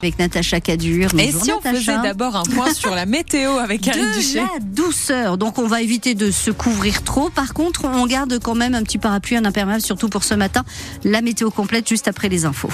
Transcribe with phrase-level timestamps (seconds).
[0.00, 1.10] Avec Natacha Cadur.
[1.18, 5.38] Et si on faisait d'abord un point sur la météo avec Karine De la douceur.
[5.38, 7.30] Donc on va éviter de se couvrir trop.
[7.30, 10.64] Par contre, on garde quand même un petit parapluie, un imperméable, surtout pour ce matin.
[11.02, 12.70] La météo complète juste après les infos.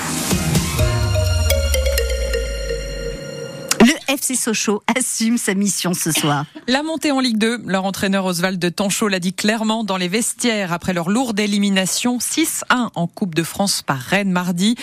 [4.14, 6.46] FC Sochaux assume sa mission ce soir.
[6.68, 10.06] La montée en Ligue 2, leur entraîneur Oswald de Tanchot l'a dit clairement dans les
[10.06, 14.76] vestiaires après leur lourde élimination 6-1 en Coupe de France par Rennes mardi.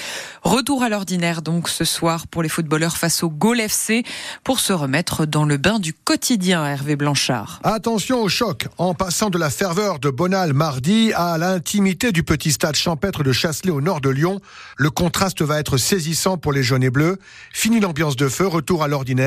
[0.44, 4.04] Retour à l'ordinaire donc ce soir pour les footballeurs face au Gaulle FC
[4.44, 7.62] pour se remettre dans le bain du quotidien Hervé Blanchard.
[7.64, 12.52] Attention au choc en passant de la ferveur de Bonal mardi à l'intimité du petit
[12.52, 14.42] stade champêtre de Chasselet au nord de Lyon.
[14.76, 17.18] Le contraste va être saisissant pour les jaunes et bleus.
[17.54, 19.21] Fini l'ambiance de feu, retour à l'ordinaire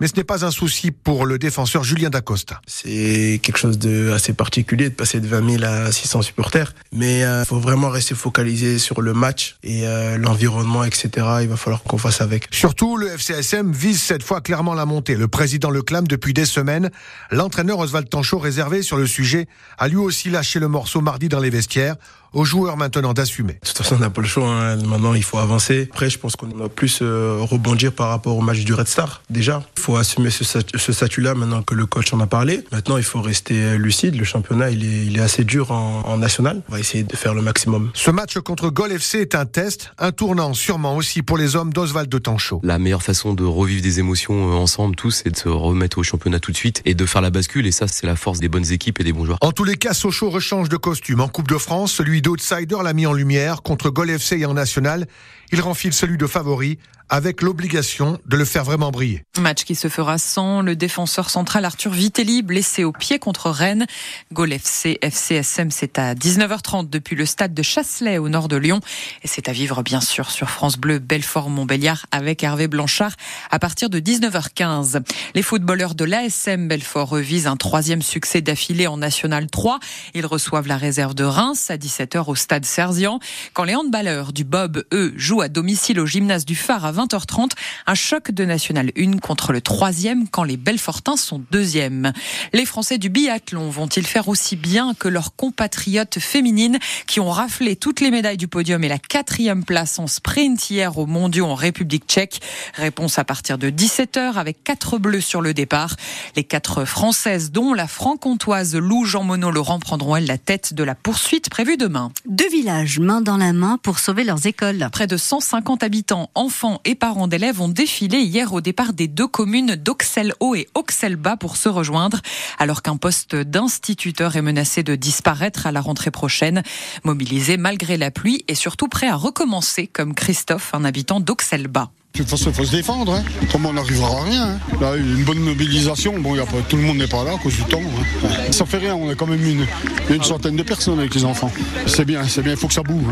[0.00, 2.60] mais ce n'est pas un souci pour le défenseur Julien Dacosta.
[2.66, 7.20] C'est quelque chose de assez particulier de passer de 20 000 à 600 supporters, mais
[7.20, 11.10] il euh, faut vraiment rester focalisé sur le match et euh, l'environnement, etc.
[11.42, 12.48] Il va falloir qu'on fasse avec.
[12.50, 15.14] Surtout, le FCSM vise cette fois clairement la montée.
[15.14, 16.90] Le président le clame depuis des semaines.
[17.30, 19.46] L'entraîneur Oswald Tanchot, réservé sur le sujet,
[19.78, 21.96] a lui aussi lâché le morceau mardi dans les vestiaires
[22.32, 23.54] aux joueurs maintenant d'assumer.
[23.54, 24.48] De toute façon, on n'a pas le choix.
[24.48, 24.76] Hein.
[24.76, 25.88] Maintenant, il faut avancer.
[25.90, 29.22] Après, je pense qu'on doit plus euh, rebondir par rapport au match du Red Star.
[29.30, 30.44] Déjà, il faut assumer ce,
[30.92, 32.64] statut-là maintenant que le coach en a parlé.
[32.72, 34.16] Maintenant, il faut rester lucide.
[34.16, 36.62] Le championnat, il est, il est assez dur en, national.
[36.68, 37.90] On va essayer de faire le maximum.
[37.94, 41.72] Ce match contre Gol FC est un test, un tournant sûrement aussi pour les hommes
[41.72, 42.60] d'Oswald de Tanchot.
[42.62, 46.02] La meilleure façon de revivre des émotions euh, ensemble, tous, c'est de se remettre au
[46.02, 47.66] championnat tout de suite et de faire la bascule.
[47.66, 49.38] Et ça, c'est la force des bonnes équipes et des bons joueurs.
[49.40, 51.20] En tous les cas, Sochaux rechange de costume.
[51.20, 54.54] En Coupe de France, celui d'outsider l'a mis en lumière contre Gol FC et en
[54.54, 55.06] national.
[55.50, 56.78] Il renfile celui de favori
[57.12, 59.22] avec l'obligation de le faire vraiment briller.
[59.38, 63.86] Match qui se fera sans le défenseur central Arthur Vitelli, blessé au pied contre Rennes.
[64.32, 68.80] Gol FC, FCSM, c'est à 19h30 depuis le stade de Chasselet au nord de Lyon.
[69.22, 73.12] Et c'est à vivre, bien sûr, sur France Bleu, Belfort-Montbéliard avec Hervé Blanchard
[73.50, 75.02] à partir de 19h15.
[75.34, 79.80] Les footballeurs de l'ASM Belfort revisent un troisième succès d'affilée en National 3.
[80.14, 83.20] Ils reçoivent la réserve de Reims à 17h au stade Serzian.
[83.52, 87.50] Quand les handballeurs du Bob, eux, jouent à domicile au gymnase du Phare à 20h30.
[87.86, 92.12] Un choc de National 1 contre le troisième quand les Belfortins sont deuxièmes.
[92.52, 97.76] Les Français du biathlon vont-ils faire aussi bien que leurs compatriotes féminines qui ont raflé
[97.76, 101.54] toutes les médailles du podium et la quatrième place en sprint hier aux mondiaux en
[101.54, 102.40] République tchèque?
[102.74, 105.96] Réponse à partir de 17h avec quatre bleus sur le départ.
[106.36, 110.84] Les quatre Françaises, dont la franc-comtoise Lou Jean Monod Laurent, prendront elles la tête de
[110.84, 112.12] la poursuite prévue demain.
[112.26, 114.88] Deux villages main dans la main pour sauver leurs écoles.
[114.92, 119.26] Près de 150 habitants, enfants et parents d'élèves ont défilé hier au départ des deux
[119.26, 122.20] communes d'Auxelles-Haut et Auxelles-Bas pour se rejoindre,
[122.58, 126.62] alors qu'un poste d'instituteur est menacé de disparaître à la rentrée prochaine.
[127.04, 131.90] Mobilisé malgré la pluie et surtout prêt à recommencer, comme Christophe, un habitant d'Auxelles-Bas.
[132.12, 133.14] De toute façon, il faut se défendre.
[133.14, 133.22] Hein.
[133.50, 134.42] Comment on n'arrivera à rien.
[134.42, 134.58] Hein.
[134.82, 136.18] Là, une bonne mobilisation.
[136.18, 137.80] Bon, y a pas, tout le monde n'est pas là à cause du temps.
[137.80, 138.28] Hein.
[138.50, 138.94] Ça fait rien.
[138.94, 139.66] On a quand même une,
[140.10, 141.50] une centaine de personnes avec les enfants.
[141.86, 142.52] C'est bien, c'est bien.
[142.52, 143.02] Il faut que ça bouge.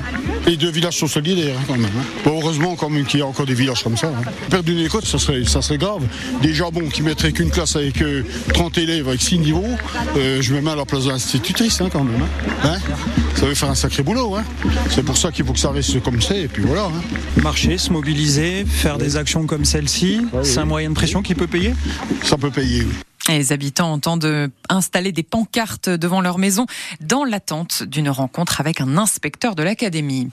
[0.46, 1.90] Les deux villages sont solidaires quand même.
[2.24, 2.76] Bon, heureusement
[3.08, 4.12] qu'il y a encore des villages comme ça.
[4.50, 6.02] Perdre une école, ça serait, ça serait grave.
[6.42, 8.02] Déjà, bon, qui mettrait qu'une classe avec
[8.52, 9.64] 30 euh, élèves avec 6 niveaux,
[10.16, 12.26] euh, je me mets à la place de l'institutrice quand même.
[13.34, 14.36] ça veut faire un sacré boulot.
[14.90, 16.42] C'est pour ça qu'il faut que ça reste comme c'est.
[16.42, 16.90] Et puis voilà.
[17.42, 21.46] Marcher, se mobiliser, faire des actions comme celle-ci, c'est un moyen de pression qui peut
[21.46, 21.74] payer?
[22.22, 22.94] Ça peut payer, oui.
[23.30, 26.66] Les habitants entendent installer des pancartes devant leur maison
[27.00, 30.30] dans l'attente d'une rencontre avec un inspecteur de l'académie.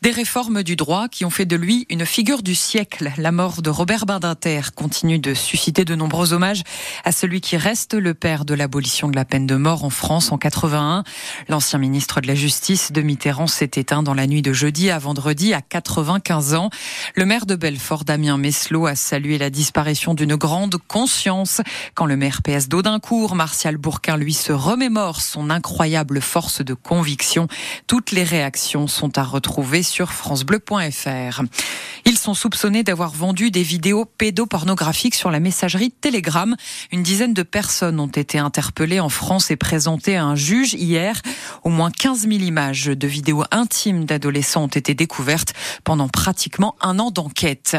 [0.00, 3.12] Des réformes du droit qui ont fait de lui une figure du siècle.
[3.18, 6.62] La mort de Robert Badinter continue de susciter de nombreux hommages
[7.04, 10.32] à celui qui reste le père de l'abolition de la peine de mort en France
[10.32, 11.04] en 81.
[11.48, 14.98] L'ancien ministre de la Justice de Mitterrand s'est éteint dans la nuit de jeudi à
[14.98, 16.70] vendredi à 95 ans.
[17.14, 21.60] Le maire de Belfort, Damien Meslot, a salué la disparition d'une grande conscience
[21.94, 27.48] quand le maire RPS d'Audincourt, Martial Bourquin, lui, se remémore son incroyable force de conviction.
[27.86, 31.42] Toutes les réactions sont à retrouver sur francebleu.fr.
[32.04, 36.56] Ils sont soupçonnés d'avoir vendu des vidéos pédopornographiques sur la messagerie Telegram.
[36.92, 41.20] Une dizaine de personnes ont été interpellées en France et présentées à un juge hier.
[41.64, 46.98] Au moins 15 000 images de vidéos intimes d'adolescents ont été découvertes pendant pratiquement un
[46.98, 47.76] an d'enquête.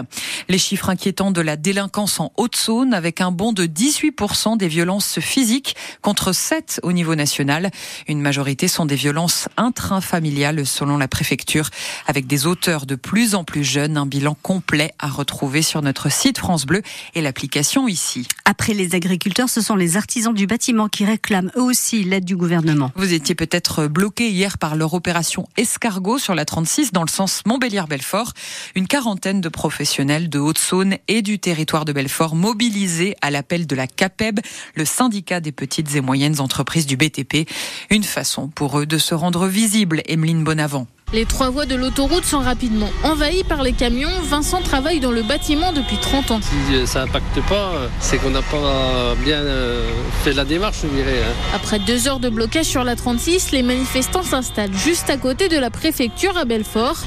[0.48, 4.68] Les chiffres inquiétants de la délinquance en Haute-Saône avec un bond de 18% 30% des
[4.68, 7.72] violences physiques contre 7 au niveau national.
[8.08, 11.70] Une majorité sont des violences intrafamiliales selon la préfecture,
[12.08, 13.98] avec des auteurs de plus en plus jeunes.
[13.98, 16.82] Un bilan complet à retrouver sur notre site France Bleu
[17.16, 18.28] et l'application ici.
[18.46, 22.36] Après les agriculteurs, ce sont les artisans du bâtiment qui réclament eux aussi l'aide du
[22.36, 22.92] gouvernement.
[22.96, 27.42] Vous étiez peut-être bloqué hier par leur opération Escargot sur la 36 dans le sens
[27.46, 28.34] Montbéliard-Belfort.
[28.76, 33.76] Une quarantaine de professionnels de Haute-Saône et du territoire de Belfort mobilisés à l'appel de
[33.76, 34.29] la CAPEB,
[34.76, 37.50] le syndicat des petites et moyennes entreprises du BTP.
[37.90, 40.86] Une façon pour eux de se rendre visibles, Emeline Bonavent.
[41.12, 44.12] Les trois voies de l'autoroute sont rapidement envahies par les camions.
[44.22, 46.40] Vincent travaille dans le bâtiment depuis 30 ans.
[46.42, 49.90] Si euh, ça n'impacte pas, euh, c'est qu'on n'a pas bien euh,
[50.24, 51.24] fait la démarche, je dirais.
[51.24, 51.34] Hein.
[51.56, 55.58] Après deux heures de blocage sur la 36, les manifestants s'installent juste à côté de
[55.58, 56.98] la préfecture à Belfort.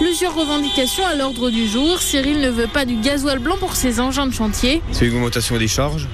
[0.00, 2.00] Plusieurs revendications à l'ordre du jour.
[2.00, 4.80] Cyril ne veut pas du gasoil blanc pour ses engins de chantier.
[4.92, 6.08] C'est une augmentation des charges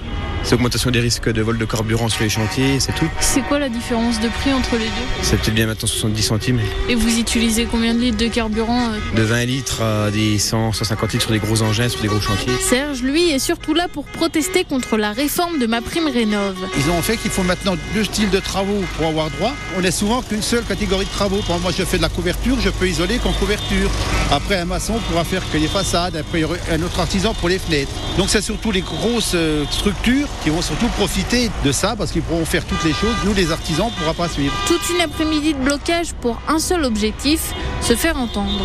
[0.47, 3.09] c'est l'augmentation des risques de vol de carburant sur les chantiers, c'est tout.
[3.19, 4.93] C'est quoi la différence de prix entre les deux?
[5.23, 6.61] C'est peut-être bien maintenant 70 centimes.
[6.89, 11.15] Et vous utilisez combien de litres de carburant De 20 litres à des 100, 150
[11.15, 12.53] litres sur des gros engins, sur des gros chantiers.
[12.61, 16.59] Serge, lui, est surtout là pour protester contre la réforme de ma prime rénove.
[16.77, 19.53] Ils ont fait qu'il faut maintenant deux styles de travaux pour avoir droit.
[19.77, 21.41] On n'est souvent qu'une seule catégorie de travaux.
[21.45, 23.91] Pour moi, je fais de la couverture, je peux isoler qu'en couverture.
[24.31, 26.15] Après, un maçon pourra faire que les façades.
[26.15, 27.91] Après, un autre artisan pour les fenêtres.
[28.17, 32.23] Donc, c'est surtout les grosses euh, structures qui vont surtout profiter de ça parce qu'ils
[32.23, 33.15] pourront faire toutes les choses.
[33.25, 34.55] Nous, les artisans, ne pourra pas suivre.
[34.67, 38.65] Toute une après-midi de blocage pour un seul objectif, se faire entendre.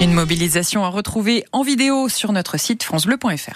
[0.00, 3.46] Une mobilisation à retrouver en vidéo sur notre site francebleu.fr.